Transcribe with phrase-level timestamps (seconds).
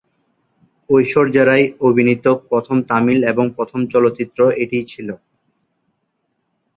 [0.89, 5.15] ঐশ্বর্যা রায় অভিনীত প্রথম তামিল এবং প্রথম চলচ্চিত্র এটিই ছিলো।